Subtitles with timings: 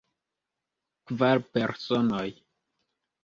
[1.11, 2.25] Kvar personoj.